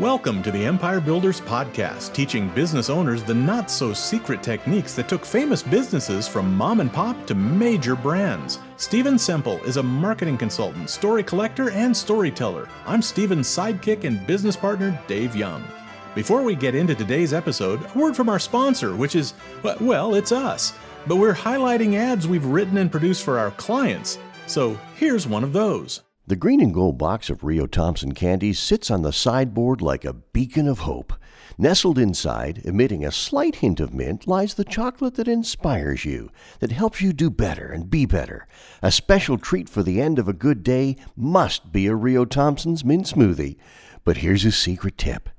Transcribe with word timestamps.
Welcome 0.00 0.42
to 0.44 0.50
the 0.50 0.64
Empire 0.64 0.98
Builders 0.98 1.42
Podcast, 1.42 2.14
teaching 2.14 2.48
business 2.54 2.88
owners 2.88 3.22
the 3.22 3.34
not 3.34 3.70
so 3.70 3.92
secret 3.92 4.42
techniques 4.42 4.94
that 4.94 5.10
took 5.10 5.26
famous 5.26 5.62
businesses 5.62 6.26
from 6.26 6.56
mom 6.56 6.80
and 6.80 6.90
pop 6.90 7.26
to 7.26 7.34
major 7.34 7.94
brands. 7.94 8.60
Stephen 8.78 9.18
Semple 9.18 9.58
is 9.64 9.76
a 9.76 9.82
marketing 9.82 10.38
consultant, 10.38 10.88
story 10.88 11.22
collector, 11.22 11.68
and 11.72 11.94
storyteller. 11.94 12.66
I'm 12.86 13.02
Stephen's 13.02 13.46
sidekick 13.46 14.04
and 14.04 14.26
business 14.26 14.56
partner, 14.56 14.98
Dave 15.06 15.36
Young. 15.36 15.62
Before 16.14 16.40
we 16.40 16.54
get 16.54 16.74
into 16.74 16.94
today's 16.94 17.34
episode, 17.34 17.84
a 17.94 17.98
word 17.98 18.16
from 18.16 18.30
our 18.30 18.38
sponsor, 18.38 18.96
which 18.96 19.14
is, 19.14 19.34
well, 19.82 20.14
it's 20.14 20.32
us. 20.32 20.72
But 21.06 21.16
we're 21.16 21.34
highlighting 21.34 21.96
ads 21.96 22.26
we've 22.26 22.46
written 22.46 22.78
and 22.78 22.90
produced 22.90 23.22
for 23.22 23.38
our 23.38 23.50
clients. 23.50 24.18
So 24.46 24.78
here's 24.96 25.26
one 25.26 25.44
of 25.44 25.52
those. 25.52 26.00
The 26.30 26.36
green 26.36 26.60
and 26.60 26.72
gold 26.72 26.96
box 26.96 27.28
of 27.28 27.40
Rheo 27.40 27.68
Thompson 27.68 28.12
candies 28.12 28.60
sits 28.60 28.88
on 28.88 29.02
the 29.02 29.12
sideboard 29.12 29.82
like 29.82 30.04
a 30.04 30.12
beacon 30.12 30.68
of 30.68 30.78
hope. 30.78 31.12
Nestled 31.58 31.98
inside, 31.98 32.60
emitting 32.64 33.04
a 33.04 33.10
slight 33.10 33.56
hint 33.56 33.80
of 33.80 33.92
mint, 33.92 34.28
lies 34.28 34.54
the 34.54 34.62
chocolate 34.64 35.16
that 35.16 35.26
inspires 35.26 36.04
you, 36.04 36.30
that 36.60 36.70
helps 36.70 37.00
you 37.00 37.12
do 37.12 37.30
better 37.30 37.66
and 37.66 37.90
be 37.90 38.06
better. 38.06 38.46
A 38.80 38.92
special 38.92 39.38
treat 39.38 39.68
for 39.68 39.82
the 39.82 40.00
end 40.00 40.20
of 40.20 40.28
a 40.28 40.32
good 40.32 40.62
day 40.62 40.94
must 41.16 41.72
be 41.72 41.88
a 41.88 41.94
Rheo 41.94 42.30
Thompson's 42.30 42.84
mint 42.84 43.06
smoothie. 43.06 43.56
But 44.04 44.18
here's 44.18 44.44
a 44.44 44.52
secret 44.52 44.96
tip 44.96 45.30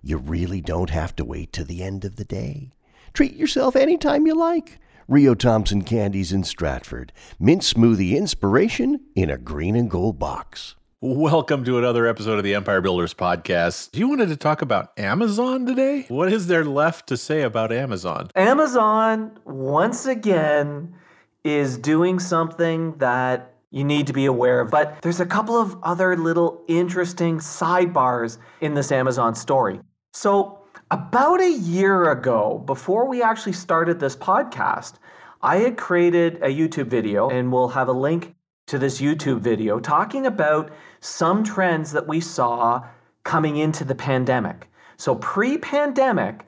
you 0.00 0.16
really 0.16 0.62
don't 0.62 0.88
have 0.88 1.14
to 1.16 1.26
wait 1.26 1.52
to 1.52 1.62
the 1.64 1.82
end 1.82 2.06
of 2.06 2.16
the 2.16 2.24
day. 2.24 2.70
Treat 3.12 3.34
yourself 3.34 3.76
anytime 3.76 4.26
you 4.26 4.34
like. 4.34 4.80
Rheo 5.10 5.34
Thompson 5.34 5.84
Candies 5.84 6.34
in 6.34 6.44
Stratford. 6.44 7.14
Mint 7.40 7.62
smoothie 7.62 8.14
inspiration 8.14 9.00
in 9.14 9.30
a 9.30 9.38
green 9.38 9.74
and 9.74 9.90
gold 9.90 10.18
box. 10.18 10.76
Welcome 11.00 11.64
to 11.64 11.78
another 11.78 12.06
episode 12.06 12.36
of 12.36 12.44
the 12.44 12.54
Empire 12.54 12.82
Builders 12.82 13.14
Podcast. 13.14 13.96
You 13.96 14.06
wanted 14.06 14.28
to 14.28 14.36
talk 14.36 14.60
about 14.60 14.92
Amazon 14.98 15.64
today? 15.64 16.04
What 16.08 16.30
is 16.30 16.46
there 16.46 16.62
left 16.62 17.06
to 17.06 17.16
say 17.16 17.40
about 17.40 17.72
Amazon? 17.72 18.28
Amazon, 18.34 19.38
once 19.46 20.04
again, 20.04 20.94
is 21.42 21.78
doing 21.78 22.18
something 22.18 22.98
that 22.98 23.54
you 23.70 23.84
need 23.84 24.08
to 24.08 24.12
be 24.12 24.26
aware 24.26 24.60
of. 24.60 24.70
But 24.70 25.00
there's 25.00 25.20
a 25.20 25.26
couple 25.26 25.56
of 25.56 25.74
other 25.82 26.18
little 26.18 26.62
interesting 26.68 27.38
sidebars 27.38 28.36
in 28.60 28.74
this 28.74 28.92
Amazon 28.92 29.34
story. 29.34 29.80
So, 30.12 30.57
about 30.90 31.40
a 31.40 31.50
year 31.50 32.10
ago, 32.10 32.62
before 32.64 33.06
we 33.06 33.22
actually 33.22 33.52
started 33.52 34.00
this 34.00 34.16
podcast, 34.16 34.94
I 35.42 35.58
had 35.58 35.76
created 35.76 36.36
a 36.36 36.48
YouTube 36.48 36.86
video, 36.86 37.28
and 37.28 37.52
we'll 37.52 37.68
have 37.68 37.88
a 37.88 37.92
link 37.92 38.34
to 38.66 38.78
this 38.78 39.00
YouTube 39.00 39.40
video 39.40 39.80
talking 39.80 40.26
about 40.26 40.70
some 41.00 41.44
trends 41.44 41.92
that 41.92 42.08
we 42.08 42.20
saw 42.20 42.84
coming 43.22 43.56
into 43.56 43.84
the 43.84 43.94
pandemic. 43.94 44.68
So, 44.96 45.14
pre 45.14 45.58
pandemic, 45.58 46.46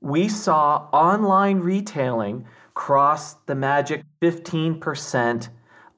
we 0.00 0.28
saw 0.28 0.88
online 0.92 1.60
retailing 1.60 2.46
cross 2.74 3.34
the 3.46 3.54
magic 3.54 4.02
15% 4.20 5.48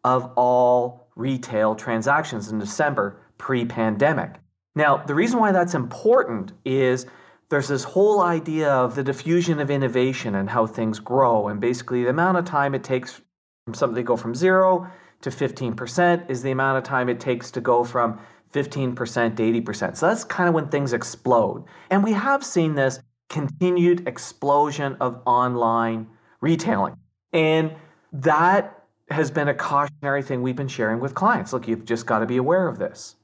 of 0.03 0.31
all 0.37 1.09
retail 1.17 1.75
transactions 1.75 2.51
in 2.51 2.59
December 2.59 3.21
pre 3.39 3.65
pandemic. 3.65 4.35
Now, 4.75 4.97
the 4.99 5.15
reason 5.15 5.39
why 5.39 5.53
that's 5.53 5.75
important 5.75 6.53
is 6.65 7.07
there's 7.55 7.69
this 7.69 7.85
whole 7.85 8.21
idea 8.21 8.69
of 8.69 8.97
the 8.97 9.05
diffusion 9.05 9.61
of 9.61 9.71
innovation 9.71 10.35
and 10.35 10.51
how 10.51 10.67
things 10.67 10.99
grow. 10.99 11.47
And 11.47 11.61
basically, 11.61 12.03
the 12.03 12.11
amount 12.11 12.37
of 12.37 12.45
time 12.45 12.75
it 12.75 12.83
takes 12.83 13.21
from 13.65 13.75
something 13.75 13.95
to 13.95 14.03
go 14.03 14.17
from 14.17 14.35
zero 14.35 14.91
to 15.21 15.31
15% 15.31 16.29
is 16.29 16.43
the 16.43 16.51
amount 16.51 16.79
of 16.79 16.83
time 16.83 17.09
it 17.09 17.21
takes 17.21 17.53
to 17.53 17.61
go 17.61 17.85
from 17.85 18.19
15% 18.53 19.37
to 19.37 19.63
80%. 19.63 19.97
So 19.97 20.09
that's 20.09 20.25
kind 20.25 20.49
of 20.49 20.55
when 20.57 20.67
things 20.67 20.93
explode. 20.93 21.65
And 21.91 22.03
we 22.03 22.15
have 22.15 22.45
seen 22.45 22.75
this 22.75 22.99
continued 23.29 24.09
explosion 24.09 24.97
of 25.01 25.23
online 25.25 26.09
retailing. 26.41 26.97
And 27.33 27.73
that 28.13 28.83
has 29.11 29.31
been 29.31 29.47
a 29.47 29.55
cautionary 29.55 30.25
thing 30.25 30.43
we've 30.43 30.57
been 30.57 30.67
sharing 30.67 30.99
with 30.99 31.15
clients. 31.15 31.53
Look, 31.53 31.69
you've 31.69 31.85
just 31.85 32.05
got 32.05 32.19
to 32.19 32.27
be 32.27 32.37
aware 32.37 32.67
of 32.67 32.81
this. 32.81 33.15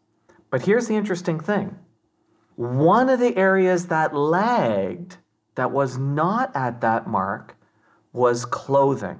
But 0.50 0.66
here's 0.66 0.86
the 0.86 0.94
interesting 0.94 1.40
thing 1.40 1.80
one 2.60 3.08
of 3.08 3.18
the 3.18 3.38
areas 3.38 3.86
that 3.86 4.14
lagged, 4.14 5.16
that 5.54 5.70
was 5.70 5.96
not 5.96 6.54
at 6.54 6.82
that 6.82 7.08
mark, 7.08 7.56
was 8.12 8.44
clothing. 8.44 9.18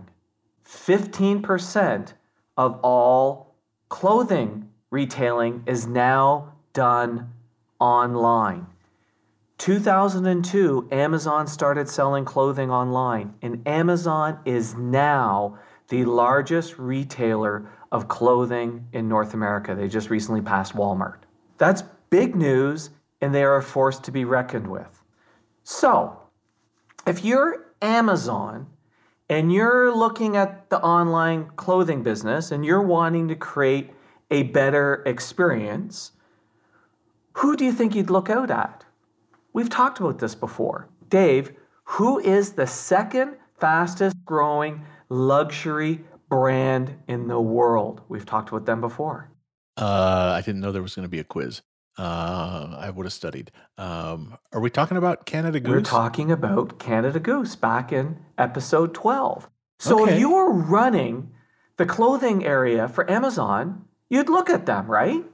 15% 0.68 2.12
of 2.58 2.78
all 2.82 3.54
clothing 3.88 4.68
retailing 4.90 5.62
is 5.64 5.86
now 5.86 6.52
done 6.74 7.32
online. 7.78 8.66
2002, 9.56 10.88
Amazon 10.92 11.46
started 11.46 11.88
selling 11.88 12.26
clothing 12.26 12.70
online, 12.70 13.32
and 13.40 13.66
Amazon 13.66 14.38
is 14.44 14.74
now 14.74 15.58
the 15.88 16.04
largest 16.04 16.78
retailer 16.78 17.70
of 17.90 18.06
clothing 18.06 18.86
in 18.92 19.08
North 19.08 19.32
America. 19.32 19.74
They 19.74 19.88
just 19.88 20.10
recently 20.10 20.42
passed 20.42 20.74
Walmart. 20.74 21.20
That's 21.56 21.82
big 22.10 22.36
news 22.36 22.90
and 23.20 23.34
they 23.34 23.42
are 23.42 23.56
a 23.56 23.62
force 23.62 23.98
to 24.00 24.10
be 24.10 24.24
reckoned 24.24 24.68
with. 24.68 25.02
So, 25.62 26.20
if 27.06 27.24
you're 27.24 27.66
Amazon 27.82 28.66
and 29.28 29.52
you're 29.52 29.94
looking 29.94 30.36
at 30.36 30.70
the 30.70 30.80
online 30.80 31.50
clothing 31.56 32.02
business 32.02 32.50
and 32.50 32.64
you're 32.64 32.82
wanting 32.82 33.28
to 33.28 33.34
create 33.34 33.90
a 34.30 34.44
better 34.44 35.02
experience, 35.06 36.12
who 37.34 37.56
do 37.56 37.64
you 37.64 37.72
think 37.72 37.94
you'd 37.94 38.10
look 38.10 38.30
out 38.30 38.50
at? 38.50 38.84
We've 39.52 39.70
talked 39.70 40.00
about 40.00 40.18
this 40.18 40.34
before. 40.34 40.88
Dave, 41.08 41.52
who 41.84 42.18
is 42.18 42.52
the 42.52 42.66
second 42.66 43.36
fastest 43.58 44.16
growing 44.24 44.84
luxury 45.08 46.04
brand 46.28 46.98
in 47.08 47.28
the 47.28 47.40
world? 47.40 48.02
We've 48.08 48.26
talked 48.26 48.48
about 48.48 48.66
them 48.66 48.80
before. 48.80 49.30
Uh, 49.76 50.34
I 50.36 50.42
didn't 50.42 50.60
know 50.60 50.72
there 50.72 50.82
was 50.82 50.94
going 50.94 51.04
to 51.04 51.10
be 51.10 51.18
a 51.18 51.24
quiz. 51.24 51.62
Uh, 51.98 52.76
I 52.78 52.90
would 52.90 53.06
have 53.06 53.12
studied. 53.12 53.50
Um, 53.76 54.38
are 54.52 54.60
we 54.60 54.70
talking 54.70 54.96
about 54.96 55.26
Canada 55.26 55.60
Goose? 55.60 55.70
We're 55.70 55.80
talking 55.82 56.30
about 56.30 56.78
Canada 56.78 57.20
Goose 57.20 57.56
back 57.56 57.92
in 57.92 58.18
episode 58.38 58.94
12. 58.94 59.48
So 59.78 60.02
okay. 60.02 60.14
if 60.14 60.20
you 60.20 60.32
were 60.32 60.52
running 60.52 61.32
the 61.76 61.86
clothing 61.86 62.44
area 62.44 62.88
for 62.88 63.10
Amazon, 63.10 63.84
you'd 64.08 64.28
look 64.28 64.48
at 64.48 64.66
them, 64.66 64.86
right? 64.86 65.24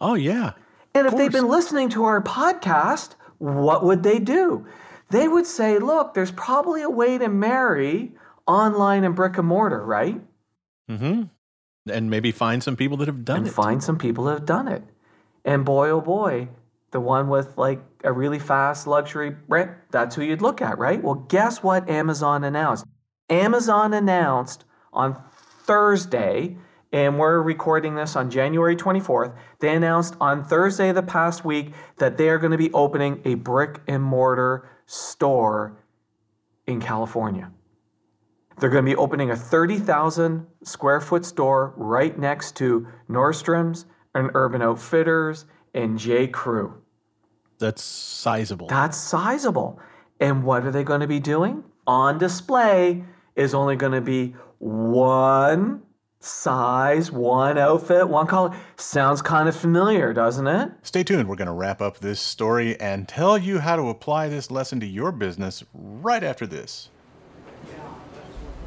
Oh, 0.00 0.14
yeah. 0.14 0.52
And 0.94 1.06
if 1.06 1.16
they've 1.16 1.32
been 1.32 1.48
listening 1.48 1.88
to 1.90 2.04
our 2.04 2.22
podcast, 2.22 3.14
what 3.38 3.84
would 3.84 4.02
they 4.02 4.18
do? 4.18 4.66
They 5.10 5.28
would 5.28 5.46
say, 5.46 5.78
look, 5.78 6.14
there's 6.14 6.32
probably 6.32 6.82
a 6.82 6.90
way 6.90 7.18
to 7.18 7.28
marry 7.28 8.12
online 8.46 9.04
and 9.04 9.14
brick 9.14 9.38
and 9.38 9.46
mortar, 9.46 9.84
right? 9.84 10.20
Mm 10.90 10.98
hmm. 10.98 11.22
And 11.90 12.10
maybe 12.10 12.32
find 12.32 12.62
some 12.62 12.76
people 12.76 12.98
that 12.98 13.08
have 13.08 13.24
done 13.24 13.38
and 13.38 13.46
it. 13.46 13.50
Find 13.52 13.82
some 13.82 13.96
people 13.96 14.24
that 14.24 14.32
have 14.32 14.46
done 14.46 14.68
it. 14.68 14.82
And 15.48 15.64
boy, 15.64 15.88
oh 15.88 16.02
boy, 16.02 16.48
the 16.90 17.00
one 17.00 17.30
with 17.30 17.56
like 17.56 17.80
a 18.04 18.12
really 18.12 18.38
fast 18.38 18.86
luxury 18.86 19.30
brand, 19.30 19.70
that's 19.90 20.14
who 20.14 20.20
you'd 20.20 20.42
look 20.42 20.60
at, 20.60 20.76
right? 20.76 21.02
Well, 21.02 21.14
guess 21.14 21.62
what 21.62 21.88
Amazon 21.88 22.44
announced? 22.44 22.84
Amazon 23.30 23.94
announced 23.94 24.66
on 24.92 25.18
Thursday, 25.62 26.58
and 26.92 27.18
we're 27.18 27.40
recording 27.40 27.94
this 27.94 28.14
on 28.14 28.28
January 28.30 28.76
24th. 28.76 29.34
They 29.60 29.74
announced 29.74 30.16
on 30.20 30.44
Thursday 30.44 30.92
the 30.92 31.02
past 31.02 31.46
week 31.46 31.72
that 31.96 32.18
they 32.18 32.28
are 32.28 32.36
going 32.36 32.52
to 32.52 32.58
be 32.58 32.70
opening 32.74 33.22
a 33.24 33.32
brick 33.32 33.80
and 33.88 34.02
mortar 34.02 34.68
store 34.84 35.82
in 36.66 36.78
California. 36.78 37.50
They're 38.58 38.68
going 38.68 38.84
to 38.84 38.90
be 38.90 38.96
opening 38.96 39.30
a 39.30 39.36
30,000 39.36 40.46
square 40.62 41.00
foot 41.00 41.24
store 41.24 41.72
right 41.78 42.18
next 42.18 42.54
to 42.56 42.86
Nordstrom's 43.08 43.86
and 44.18 44.30
Urban 44.34 44.62
Outfitters 44.62 45.44
and 45.74 45.98
J. 45.98 46.26
Crew. 46.26 46.82
That's 47.58 47.82
sizable. 47.82 48.68
That's 48.68 48.96
sizable. 48.96 49.80
And 50.20 50.44
what 50.44 50.64
are 50.64 50.70
they 50.70 50.84
going 50.84 51.00
to 51.00 51.06
be 51.06 51.20
doing? 51.20 51.64
On 51.86 52.18
display 52.18 53.04
is 53.36 53.54
only 53.54 53.76
going 53.76 53.92
to 53.92 54.00
be 54.00 54.34
one 54.58 55.82
size, 56.20 57.12
one 57.12 57.56
outfit, 57.58 58.08
one 58.08 58.26
color. 58.26 58.56
Sounds 58.76 59.22
kind 59.22 59.48
of 59.48 59.56
familiar, 59.56 60.12
doesn't 60.12 60.46
it? 60.46 60.72
Stay 60.82 61.04
tuned. 61.04 61.28
We're 61.28 61.36
going 61.36 61.46
to 61.46 61.52
wrap 61.52 61.80
up 61.80 61.98
this 61.98 62.20
story 62.20 62.78
and 62.80 63.08
tell 63.08 63.38
you 63.38 63.60
how 63.60 63.76
to 63.76 63.88
apply 63.88 64.28
this 64.28 64.50
lesson 64.50 64.80
to 64.80 64.86
your 64.86 65.12
business 65.12 65.64
right 65.72 66.24
after 66.24 66.46
this. 66.46 66.90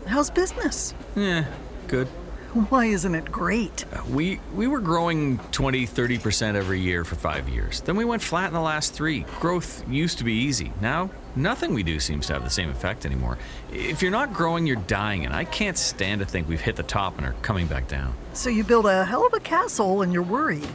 How's 0.07 0.29
business? 0.31 0.93
Yeah, 1.15 1.45
good. 1.87 2.07
Why 2.53 2.87
isn't 2.87 3.15
it 3.15 3.31
great? 3.31 3.85
Uh, 3.93 4.01
we 4.09 4.41
we 4.53 4.67
were 4.67 4.81
growing 4.81 5.37
20, 5.53 5.87
30% 5.87 6.55
every 6.55 6.81
year 6.81 7.05
for 7.05 7.15
5 7.15 7.47
years. 7.47 7.79
Then 7.79 7.95
we 7.95 8.03
went 8.03 8.21
flat 8.21 8.47
in 8.47 8.53
the 8.53 8.59
last 8.59 8.93
3. 8.93 9.21
Growth 9.39 9.87
used 9.89 10.17
to 10.17 10.25
be 10.25 10.33
easy. 10.33 10.73
Now, 10.81 11.09
nothing 11.33 11.73
we 11.73 11.81
do 11.81 11.97
seems 11.97 12.27
to 12.27 12.33
have 12.33 12.43
the 12.43 12.49
same 12.49 12.69
effect 12.69 13.05
anymore. 13.05 13.37
If 13.71 14.01
you're 14.01 14.11
not 14.11 14.33
growing, 14.33 14.67
you're 14.67 14.75
dying, 14.75 15.23
and 15.25 15.33
I 15.33 15.45
can't 15.45 15.77
stand 15.77 16.19
to 16.19 16.25
think 16.25 16.49
we've 16.49 16.59
hit 16.59 16.75
the 16.75 16.83
top 16.83 17.17
and 17.17 17.25
are 17.25 17.35
coming 17.41 17.67
back 17.67 17.87
down. 17.87 18.13
So 18.33 18.49
you 18.49 18.65
build 18.65 18.85
a 18.85 19.05
hell 19.05 19.25
of 19.25 19.33
a 19.33 19.39
castle 19.39 20.01
and 20.01 20.11
you're 20.11 20.21
worried. 20.21 20.67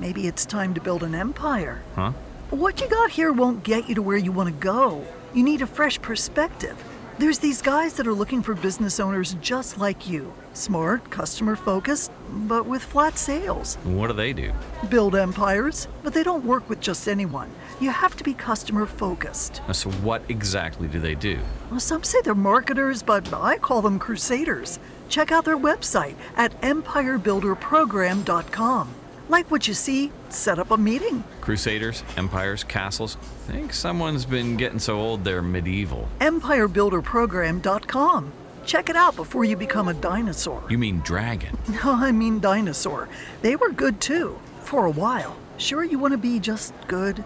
Maybe 0.00 0.26
it's 0.26 0.44
time 0.44 0.74
to 0.74 0.82
build 0.82 1.02
an 1.02 1.14
empire. 1.14 1.82
Huh? 1.94 2.12
What 2.50 2.78
you 2.82 2.88
got 2.88 3.10
here 3.10 3.32
won't 3.32 3.62
get 3.62 3.88
you 3.88 3.94
to 3.94 4.02
where 4.02 4.18
you 4.18 4.32
want 4.32 4.50
to 4.50 4.54
go. 4.54 5.06
You 5.32 5.42
need 5.42 5.62
a 5.62 5.66
fresh 5.66 5.98
perspective. 6.02 6.76
There's 7.22 7.38
these 7.38 7.62
guys 7.62 7.94
that 7.94 8.06
are 8.08 8.12
looking 8.12 8.42
for 8.42 8.52
business 8.52 8.98
owners 8.98 9.36
just 9.40 9.78
like 9.78 10.10
you. 10.10 10.34
Smart, 10.54 11.08
customer 11.08 11.54
focused, 11.54 12.10
but 12.48 12.66
with 12.66 12.82
flat 12.82 13.16
sales. 13.16 13.76
What 13.84 14.08
do 14.08 14.12
they 14.12 14.32
do? 14.32 14.52
Build 14.90 15.14
empires, 15.14 15.86
but 16.02 16.14
they 16.14 16.24
don't 16.24 16.44
work 16.44 16.68
with 16.68 16.80
just 16.80 17.06
anyone. 17.06 17.48
You 17.80 17.90
have 17.90 18.16
to 18.16 18.24
be 18.24 18.34
customer 18.34 18.86
focused. 18.86 19.62
Uh, 19.68 19.72
So, 19.72 19.88
what 20.02 20.22
exactly 20.28 20.88
do 20.88 20.98
they 20.98 21.14
do? 21.14 21.38
Well, 21.70 21.78
some 21.78 22.02
say 22.02 22.20
they're 22.22 22.34
marketers, 22.34 23.04
but 23.04 23.32
I 23.32 23.58
call 23.58 23.82
them 23.82 24.00
crusaders. 24.00 24.80
Check 25.08 25.30
out 25.30 25.44
their 25.44 25.56
website 25.56 26.16
at 26.36 26.60
empirebuilderprogram.com. 26.60 28.94
Like 29.32 29.50
what 29.50 29.66
you 29.66 29.72
see, 29.72 30.12
set 30.28 30.58
up 30.58 30.70
a 30.72 30.76
meeting. 30.76 31.24
Crusaders, 31.40 32.04
empires, 32.18 32.64
castles? 32.64 33.14
think 33.46 33.72
someone's 33.72 34.26
been 34.26 34.58
getting 34.58 34.78
so 34.78 35.00
old 35.00 35.24
they're 35.24 35.40
medieval. 35.40 36.06
empirebuilderprogram.com. 36.20 38.32
Check 38.66 38.90
it 38.90 38.96
out 38.96 39.16
before 39.16 39.44
you 39.44 39.56
become 39.56 39.88
a 39.88 39.94
dinosaur. 39.94 40.62
You 40.68 40.76
mean 40.76 41.00
dragon? 41.00 41.56
No, 41.82 41.94
I 41.94 42.12
mean 42.12 42.40
dinosaur. 42.40 43.08
They 43.40 43.56
were 43.56 43.70
good 43.70 44.02
too, 44.02 44.38
for 44.60 44.84
a 44.84 44.90
while. 44.90 45.34
Sure 45.56 45.82
you 45.82 45.98
want 45.98 46.12
to 46.12 46.18
be 46.18 46.38
just 46.38 46.74
good? 46.86 47.24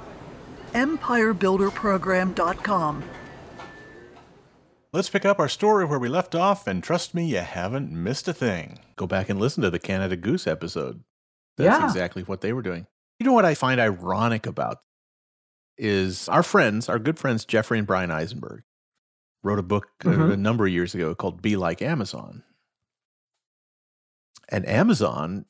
empirebuilderprogram.com. 0.75 3.03
Let's 4.93 5.11
pick 5.11 5.25
up 5.25 5.41
our 5.41 5.49
story 5.49 5.85
where 5.85 5.99
we 5.99 6.09
left 6.09 6.37
off, 6.37 6.69
and 6.69 6.85
trust 6.85 7.15
me, 7.15 7.27
you 7.27 7.39
haven't 7.39 7.91
missed 7.91 8.29
a 8.29 8.33
thing. 8.33 8.79
Go 8.95 9.09
back 9.09 9.29
and 9.29 9.41
listen 9.41 9.65
to 9.65 9.71
the 9.71 9.81
Canada 9.81 10.15
Goose 10.17 10.47
episode. 10.47 11.03
That's 11.57 11.79
Yeah. 11.81 11.87
exactly 11.87 12.23
what 12.23 12.41
they 12.41 12.53
were 12.53 12.63
doing. 12.63 12.87
You 13.19 13.27
know 13.27 13.33
what 13.33 13.45
I 13.45 13.55
find 13.55 13.81
ironic 13.81 14.47
about 14.47 14.79
is 15.79 16.29
our 16.29 16.43
friends, 16.43 16.89
our 16.89 16.99
good 16.99 17.19
friends 17.19 17.45
Jeffrey 17.45 17.79
and 17.79 17.87
Bryan 17.87 18.11
Eisenberg, 18.11 18.63
wrote 19.43 19.59
a 19.59 19.63
book 19.63 19.89
uh, 20.05 20.09
Mhm. 20.09 20.33
a 20.33 20.37
number 20.37 20.67
of 20.67 20.73
years 20.73 20.95
ago 20.95 21.15
called 21.15 21.41
Be 21.43 21.57
Like 21.57 21.81
Amazon. 21.83 22.43
And 24.49 24.67
Amazon 24.69 25.47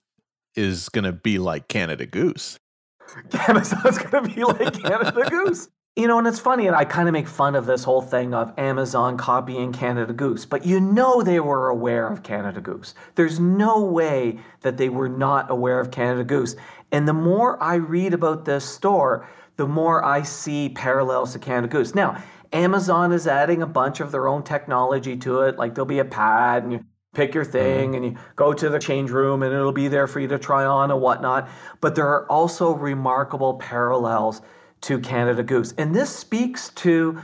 is 0.54 0.88
going 0.88 1.04
to 1.04 1.12
be 1.12 1.38
like 1.38 1.68
Canada 1.68 2.06
Goose. 2.06 2.58
Amazon's 3.48 3.98
gonna 3.98 4.26
be 4.28 4.42
like 4.42 4.82
Canada 4.82 5.24
Goose. 5.30 5.68
You 5.98 6.06
know, 6.06 6.19
and 6.19 6.26
it's 6.26 6.38
funny, 6.38 6.66
and 6.66 6.76
I 6.76 6.84
kind 6.84 7.08
of 7.08 7.14
make 7.14 7.26
fun 7.26 7.54
of 7.54 7.64
this 7.64 7.84
whole 7.84 8.02
thing 8.02 8.34
of 8.34 8.52
Amazon 8.58 9.16
copying 9.16 9.72
Canada 9.72 10.12
Goose, 10.12 10.44
but 10.44 10.66
you 10.66 10.78
know 10.78 11.22
they 11.22 11.40
were 11.40 11.70
aware 11.70 12.06
of 12.06 12.22
Canada 12.22 12.60
Goose. 12.60 12.94
There's 13.14 13.40
no 13.40 13.81
way 13.81 14.38
that 14.60 14.76
they 14.76 14.90
were 14.90 15.08
not 15.08 15.50
aware 15.50 15.81
of 15.81 15.90
Canada 15.90 16.22
Goose. 16.22 16.54
And 16.93 17.08
the 17.08 17.14
more 17.14 17.60
I 17.62 17.76
read 17.76 18.12
about 18.12 18.44
this 18.44 18.66
store, 18.66 19.26
the 19.56 19.66
more 19.66 20.04
I 20.04 20.20
see 20.20 20.69
parallels 20.69 21.32
to 21.32 21.38
Canada 21.38 21.69
Goose. 21.69 21.94
Now, 21.94 22.22
Amazon 22.52 23.10
is 23.10 23.26
adding 23.26 23.62
a 23.62 23.66
bunch 23.66 24.00
of 24.00 24.12
their 24.12 24.28
own 24.28 24.42
technology 24.42 25.16
to 25.16 25.40
it, 25.40 25.56
like 25.56 25.75
there'll 25.75 25.87
be 25.87 26.00
a 26.00 26.04
pad 26.04 26.62
and 26.62 26.72
you 26.72 26.84
pick 27.14 27.32
your 27.32 27.42
mm-hmm. 27.42 27.52
thing 27.52 27.94
and 27.94 28.04
you 28.04 28.16
go 28.37 28.52
to 28.52 28.69
the 28.69 28.78
change 28.78 29.10
room 29.10 29.42
and 29.42 29.50
it'll 29.50 29.72
be 29.72 29.88
there 29.88 30.06
for 30.06 30.20
you 30.20 30.28
to 30.28 30.38
try 30.38 30.66
on 30.66 30.90
and 30.90 31.00
whatnot. 31.00 31.49
But 31.81 31.94
there 31.94 32.06
are 32.06 32.31
also 32.31 32.75
remarkable 32.75 33.54
parallels 33.54 34.42
to 34.82 34.99
Canada 34.99 35.43
Goose. 35.43 35.73
And 35.78 35.94
this 35.94 36.14
speaks 36.14 36.70
to 36.70 37.20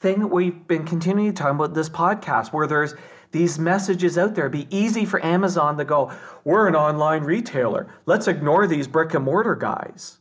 thing 0.00 0.20
that 0.20 0.28
we've 0.28 0.66
been 0.66 0.84
continuing 0.84 1.34
talking 1.34 1.56
about 1.56 1.74
this 1.74 1.88
podcast 1.88 2.52
where 2.52 2.66
there's 2.66 2.94
these 3.32 3.58
messages 3.58 4.16
out 4.16 4.34
there. 4.34 4.46
It'd 4.46 4.68
be 4.68 4.76
easy 4.76 5.04
for 5.04 5.24
Amazon 5.24 5.76
to 5.78 5.84
go, 5.84 6.12
we're 6.44 6.68
an 6.68 6.76
online 6.76 7.24
retailer. 7.24 7.86
Let's 8.06 8.28
ignore 8.28 8.66
these 8.66 8.88
brick 8.88 9.14
and 9.14 9.24
mortar 9.24 9.54
guys. 9.54 10.18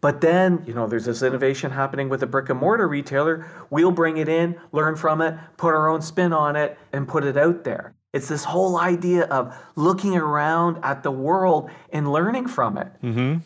But 0.00 0.20
then, 0.20 0.62
you 0.66 0.74
know, 0.74 0.86
there's 0.86 1.06
this 1.06 1.22
innovation 1.22 1.72
happening 1.72 2.08
with 2.08 2.22
a 2.22 2.26
brick 2.26 2.48
and 2.48 2.60
mortar 2.60 2.86
retailer. 2.86 3.46
We'll 3.70 3.92
bring 3.92 4.18
it 4.18 4.28
in, 4.28 4.56
learn 4.72 4.96
from 4.96 5.20
it, 5.20 5.36
put 5.56 5.74
our 5.74 5.88
own 5.88 6.02
spin 6.02 6.32
on 6.32 6.54
it, 6.54 6.78
and 6.92 7.08
put 7.08 7.24
it 7.24 7.36
out 7.36 7.64
there. 7.64 7.94
It's 8.16 8.28
this 8.28 8.44
whole 8.44 8.78
idea 8.78 9.24
of 9.24 9.54
looking 9.76 10.16
around 10.16 10.78
at 10.82 11.02
the 11.02 11.10
world 11.10 11.70
and 11.90 12.10
learning 12.10 12.48
from 12.48 12.78
it. 12.78 12.88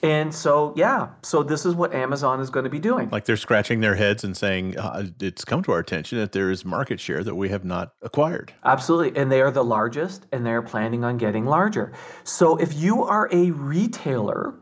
And 0.03 0.33
so, 0.33 0.73
yeah, 0.77 1.09
so 1.23 1.43
this 1.43 1.67
is 1.67 1.75
what 1.75 1.93
Amazon 1.93 2.41
is 2.41 2.51
going 2.51 2.65
to 2.65 2.71
be 2.71 2.79
doing. 2.79 3.11
Like 3.11 3.25
they're 3.25 3.37
scratching 3.37 3.81
their 3.81 3.97
heads 3.97 4.23
and 4.23 4.37
saying, 4.37 4.79
uh, 4.79 5.07
it's 5.21 5.45
come 5.45 5.63
to 5.65 5.73
our 5.73 5.81
attention 5.81 6.19
that 6.19 6.33
there 6.33 6.51
is 6.51 6.65
market 6.65 7.01
share 7.01 7.25
that 7.25 7.35
we 7.35 7.49
have 7.49 7.65
not 7.65 7.95
acquired. 8.01 8.53
Absolutely. 8.65 9.21
And 9.21 9.31
they 9.31 9.41
are 9.41 9.51
the 9.51 9.65
largest 9.65 10.27
and 10.31 10.47
they're 10.47 10.63
planning 10.63 11.03
on 11.05 11.19
getting 11.19 11.47
larger. 11.47 11.93
So 12.23 12.57
if 12.57 12.73
you 12.73 13.03
are 13.03 13.29
a 13.33 13.51
retailer, 13.51 14.55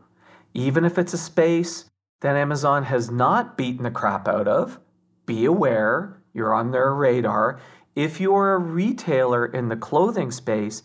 even 0.55 0.83
if 0.85 0.97
it's 0.97 1.13
a 1.13 1.17
space 1.19 1.85
that 2.21 2.35
Amazon 2.35 2.83
has 2.85 3.11
not 3.11 3.57
beaten 3.57 3.83
the 3.83 3.91
crap 3.91 4.27
out 4.27 4.47
of, 4.47 4.79
be 5.25 5.45
aware 5.45 6.19
you're 6.33 6.53
on 6.53 6.71
their 6.71 6.93
radar. 6.93 7.59
If 7.99 8.21
you 8.21 8.33
are 8.33 8.53
a 8.53 8.57
retailer 8.59 9.45
in 9.45 9.67
the 9.67 9.75
clothing 9.75 10.31
space, 10.31 10.83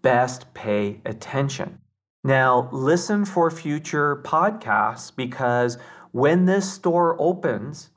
best 0.00 0.54
pay 0.54 1.02
attention. 1.04 1.80
Now, 2.24 2.70
listen 2.72 3.26
for 3.26 3.50
future 3.50 4.22
podcasts 4.24 5.14
because 5.14 5.76
when 6.12 6.46
this 6.46 6.72
store 6.72 7.14
opens, 7.20 7.90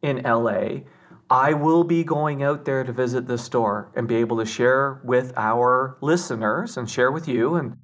in 0.00 0.22
LA, 0.22 0.84
I 1.28 1.52
will 1.52 1.84
be 1.84 2.02
going 2.02 2.42
out 2.42 2.64
there 2.64 2.82
to 2.82 2.92
visit 2.92 3.26
the 3.26 3.36
store 3.36 3.92
and 3.94 4.08
be 4.08 4.16
able 4.16 4.38
to 4.38 4.46
share 4.46 5.02
with 5.04 5.34
our 5.36 5.98
listeners 6.00 6.78
and 6.78 6.88
share 6.88 7.12
with 7.12 7.28
you 7.28 7.56
and 7.56 7.76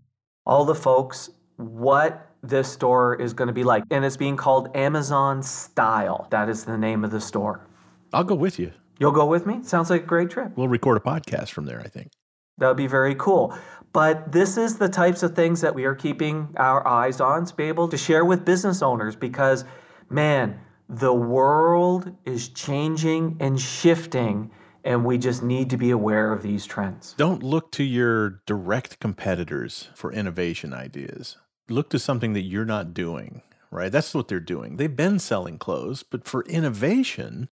all 0.46 0.64
the 0.64 0.74
folks 0.74 1.28
what 1.56 2.30
this 2.42 2.72
store 2.72 3.14
is 3.14 3.34
going 3.34 3.48
to 3.48 3.52
be 3.52 3.64
like. 3.64 3.84
And 3.90 4.06
it's 4.06 4.16
being 4.16 4.38
called 4.38 4.74
Amazon 4.74 5.42
Style. 5.42 6.28
That 6.30 6.48
is 6.48 6.64
the 6.64 6.78
name 6.78 7.04
of 7.04 7.10
the 7.10 7.20
store. 7.20 7.66
I'll 8.10 8.24
go 8.24 8.34
with 8.34 8.58
you. 8.58 8.72
You'll 8.98 9.12
go 9.12 9.26
with 9.26 9.46
me? 9.46 9.62
Sounds 9.62 9.90
like 9.90 10.02
a 10.02 10.06
great 10.06 10.30
trip. 10.30 10.52
We'll 10.56 10.68
record 10.68 10.96
a 10.96 11.00
podcast 11.00 11.50
from 11.50 11.66
there, 11.66 11.80
I 11.80 11.88
think. 11.88 12.12
That 12.58 12.68
would 12.68 12.76
be 12.76 12.86
very 12.86 13.14
cool. 13.14 13.56
But 13.92 14.32
this 14.32 14.56
is 14.56 14.78
the 14.78 14.88
types 14.88 15.22
of 15.22 15.34
things 15.34 15.60
that 15.60 15.74
we 15.74 15.84
are 15.84 15.94
keeping 15.94 16.54
our 16.56 16.86
eyes 16.86 17.20
on 17.20 17.44
to 17.46 17.54
be 17.54 17.64
able 17.64 17.88
to 17.88 17.96
share 17.96 18.24
with 18.24 18.44
business 18.44 18.82
owners 18.82 19.16
because, 19.16 19.64
man, 20.08 20.60
the 20.88 21.14
world 21.14 22.14
is 22.24 22.48
changing 22.48 23.36
and 23.40 23.58
shifting, 23.60 24.50
and 24.84 25.04
we 25.04 25.16
just 25.18 25.42
need 25.42 25.70
to 25.70 25.76
be 25.76 25.90
aware 25.90 26.32
of 26.32 26.42
these 26.42 26.66
trends. 26.66 27.14
Don't 27.16 27.42
look 27.42 27.72
to 27.72 27.84
your 27.84 28.42
direct 28.46 29.00
competitors 29.00 29.88
for 29.94 30.12
innovation 30.12 30.72
ideas. 30.74 31.36
Look 31.68 31.88
to 31.90 31.98
something 31.98 32.34
that 32.34 32.42
you're 32.42 32.64
not 32.64 32.94
doing, 32.94 33.42
right? 33.70 33.90
That's 33.90 34.14
what 34.14 34.28
they're 34.28 34.40
doing. 34.40 34.76
They've 34.76 34.94
been 34.94 35.18
selling 35.18 35.56
clothes, 35.56 36.02
but 36.02 36.26
for 36.26 36.44
innovation, 36.44 37.48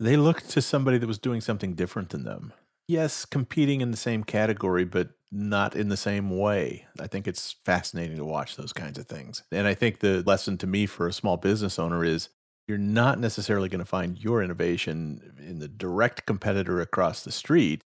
they 0.00 0.16
looked 0.16 0.50
to 0.50 0.62
somebody 0.62 0.98
that 0.98 1.06
was 1.06 1.18
doing 1.18 1.40
something 1.40 1.74
different 1.74 2.10
than 2.10 2.24
them. 2.24 2.52
Yes, 2.86 3.24
competing 3.24 3.80
in 3.80 3.90
the 3.90 3.96
same 3.96 4.24
category, 4.24 4.84
but 4.84 5.10
not 5.30 5.76
in 5.76 5.88
the 5.88 5.96
same 5.96 6.38
way. 6.38 6.86
I 6.98 7.06
think 7.06 7.28
it's 7.28 7.56
fascinating 7.64 8.16
to 8.16 8.24
watch 8.24 8.56
those 8.56 8.72
kinds 8.72 8.98
of 8.98 9.06
things. 9.06 9.42
And 9.52 9.66
I 9.66 9.74
think 9.74 9.98
the 9.98 10.22
lesson 10.22 10.56
to 10.58 10.66
me 10.66 10.86
for 10.86 11.06
a 11.06 11.12
small 11.12 11.36
business 11.36 11.78
owner 11.78 12.02
is 12.04 12.30
you're 12.66 12.78
not 12.78 13.18
necessarily 13.18 13.68
going 13.68 13.80
to 13.80 13.84
find 13.84 14.18
your 14.18 14.42
innovation 14.42 15.34
in 15.38 15.58
the 15.58 15.68
direct 15.68 16.26
competitor 16.26 16.80
across 16.80 17.22
the 17.22 17.32
street. 17.32 17.82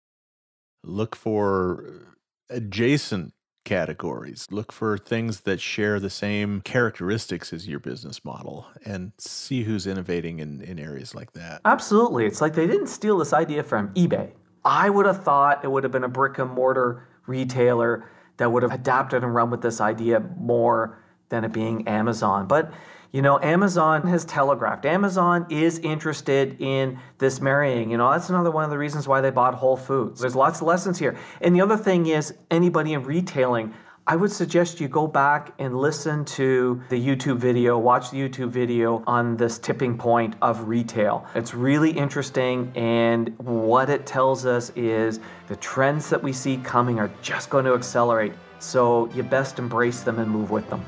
Look 0.83 1.15
for 1.15 2.15
adjacent 2.49 3.33
categories. 3.63 4.47
Look 4.51 4.71
for 4.71 4.97
things 4.97 5.41
that 5.41 5.61
share 5.61 5.99
the 5.99 6.09
same 6.09 6.61
characteristics 6.61 7.53
as 7.53 7.67
your 7.67 7.79
business 7.79 8.23
model 8.25 8.67
and 8.85 9.11
see 9.17 9.63
who's 9.63 9.85
innovating 9.87 10.39
in, 10.39 10.61
in 10.61 10.79
areas 10.79 11.13
like 11.13 11.33
that. 11.33 11.61
Absolutely. 11.65 12.25
It's 12.25 12.41
like 12.41 12.53
they 12.53 12.67
didn't 12.67 12.87
steal 12.87 13.17
this 13.17 13.33
idea 13.33 13.63
from 13.63 13.93
eBay. 13.93 14.31
I 14.63 14.89
would 14.89 15.05
have 15.05 15.23
thought 15.23 15.63
it 15.63 15.71
would 15.71 15.83
have 15.83 15.91
been 15.91 16.03
a 16.03 16.09
brick 16.09 16.37
and 16.37 16.51
mortar 16.51 17.07
retailer 17.25 18.09
that 18.37 18.51
would 18.51 18.63
have 18.63 18.71
adapted 18.71 19.23
and 19.23 19.33
run 19.33 19.49
with 19.49 19.61
this 19.61 19.81
idea 19.81 20.19
more 20.37 21.03
than 21.29 21.43
it 21.43 21.51
being 21.51 21.87
Amazon. 21.87 22.47
But 22.47 22.71
you 23.11 23.21
know, 23.21 23.39
Amazon 23.41 24.07
has 24.07 24.23
telegraphed. 24.23 24.85
Amazon 24.85 25.45
is 25.49 25.79
interested 25.79 26.61
in 26.61 26.97
this 27.17 27.41
marrying. 27.41 27.91
You 27.91 27.97
know, 27.97 28.11
that's 28.11 28.29
another 28.29 28.51
one 28.51 28.63
of 28.63 28.69
the 28.69 28.77
reasons 28.77 29.07
why 29.07 29.19
they 29.19 29.31
bought 29.31 29.55
Whole 29.55 29.77
Foods. 29.77 30.21
There's 30.21 30.35
lots 30.35 30.61
of 30.61 30.67
lessons 30.67 30.97
here. 30.97 31.17
And 31.41 31.53
the 31.55 31.61
other 31.61 31.77
thing 31.77 32.07
is, 32.07 32.33
anybody 32.49 32.93
in 32.93 33.03
retailing, 33.03 33.73
I 34.07 34.15
would 34.15 34.31
suggest 34.31 34.79
you 34.79 34.87
go 34.87 35.07
back 35.07 35.53
and 35.59 35.77
listen 35.77 36.25
to 36.25 36.81
the 36.89 36.99
YouTube 36.99 37.37
video, 37.37 37.77
watch 37.77 38.11
the 38.11 38.17
YouTube 38.17 38.49
video 38.49 39.03
on 39.05 39.37
this 39.37 39.59
tipping 39.59 39.97
point 39.97 40.35
of 40.41 40.67
retail. 40.67 41.27
It's 41.35 41.53
really 41.53 41.91
interesting, 41.91 42.71
and 42.75 43.37
what 43.37 43.89
it 43.91 44.05
tells 44.07 44.45
us 44.45 44.71
is 44.75 45.19
the 45.47 45.55
trends 45.57 46.09
that 46.09 46.23
we 46.23 46.33
see 46.33 46.57
coming 46.57 46.99
are 46.99 47.11
just 47.21 47.49
going 47.49 47.65
to 47.65 47.73
accelerate. 47.73 48.33
So 48.57 49.07
you 49.13 49.21
best 49.21 49.59
embrace 49.59 50.01
them 50.01 50.17
and 50.17 50.31
move 50.31 50.49
with 50.49 50.67
them. 50.69 50.83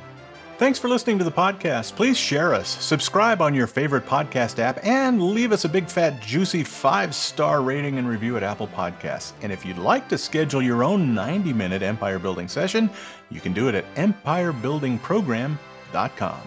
Thanks 0.63 0.79
for 0.79 0.87
listening 0.87 1.17
to 1.17 1.25
the 1.25 1.31
podcast. 1.31 1.97
Please 1.97 2.17
share 2.17 2.53
us, 2.53 2.69
subscribe 2.69 3.41
on 3.41 3.53
your 3.53 3.67
favorite 3.67 4.05
podcast 4.05 4.59
app, 4.59 4.79
and 4.81 5.21
leave 5.21 5.51
us 5.51 5.65
a 5.65 5.69
big, 5.69 5.89
fat, 5.89 6.21
juicy 6.21 6.63
five 6.63 7.13
star 7.13 7.61
rating 7.61 7.97
and 7.97 8.07
review 8.07 8.37
at 8.37 8.43
Apple 8.43 8.69
Podcasts. 8.69 9.33
And 9.41 9.51
if 9.51 9.65
you'd 9.65 9.77
like 9.77 10.07
to 10.07 10.17
schedule 10.17 10.61
your 10.61 10.81
own 10.81 11.13
90 11.13 11.51
minute 11.51 11.83
empire 11.83 12.17
building 12.17 12.47
session, 12.47 12.89
you 13.29 13.41
can 13.41 13.51
do 13.51 13.67
it 13.67 13.75
at 13.75 13.93
empirebuildingprogram.com. 13.95 16.37